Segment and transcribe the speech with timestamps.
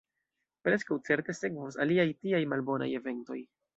[0.67, 3.39] Preskaŭ certe sekvos aliaj tiaj malbonaj eventoj.